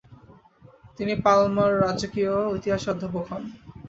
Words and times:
তিনি 0.97 1.13
পাল্মার 1.25 1.71
যাজকীয় 1.81 2.35
ইতিহাসের 2.57 2.91
অধ্যাপক 2.93 3.25
হন। 3.29 3.43